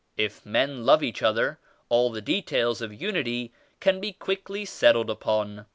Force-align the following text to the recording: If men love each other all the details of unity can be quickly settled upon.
If 0.17 0.43
men 0.43 0.83
love 0.83 1.03
each 1.03 1.21
other 1.21 1.59
all 1.87 2.09
the 2.09 2.23
details 2.23 2.81
of 2.81 2.91
unity 2.91 3.53
can 3.79 4.01
be 4.01 4.13
quickly 4.13 4.65
settled 4.65 5.11
upon. 5.11 5.67